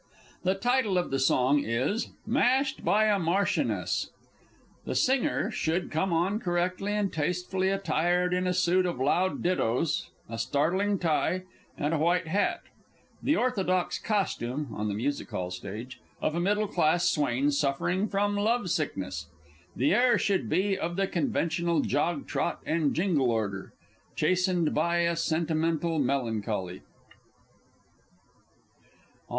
The 0.41 0.55
title 0.55 0.97
of 0.97 1.11
the 1.11 1.19
song 1.19 1.59
is: 1.63 2.09
MASHED 2.25 2.83
BY 2.83 3.05
A 3.05 3.19
MARCHIONESS. 3.19 4.09
The 4.83 4.95
singer 4.95 5.51
should 5.51 5.91
come 5.91 6.11
on 6.11 6.39
correctly 6.39 6.93
and 6.93 7.13
tastefully 7.13 7.69
attired 7.69 8.33
in 8.33 8.47
a 8.47 8.53
suit 8.55 8.87
of 8.87 8.99
loud 8.99 9.43
dittoes, 9.43 10.09
a 10.27 10.39
startling 10.39 10.97
tie, 10.97 11.43
and 11.77 11.93
a 11.93 11.99
white 11.99 12.25
hat 12.27 12.61
_the 13.23 13.39
orthodox 13.39 13.99
costume 13.99 14.69
(on 14.73 14.87
the 14.87 14.95
Music 14.95 15.29
hall 15.29 15.51
stage) 15.51 15.99
of 16.19 16.33
a 16.33 16.39
middle 16.39 16.67
class 16.67 17.07
swain 17.07 17.51
suffering 17.51 18.07
from 18.07 18.35
love 18.35 18.71
sickness. 18.71 19.27
The 19.75 19.93
air 19.93 20.17
should 20.17 20.49
be 20.49 20.75
of 20.75 20.95
the 20.95 21.05
conventional 21.05 21.81
jog 21.81 22.25
trot 22.27 22.61
and 22.65 22.95
jingle 22.95 23.29
order, 23.29 23.71
chastened 24.15 24.73
by 24.73 25.01
a 25.01 25.15
sentimental 25.15 25.99
melancholy. 25.99 26.81